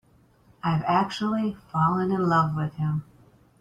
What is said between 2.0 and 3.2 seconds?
in love with him.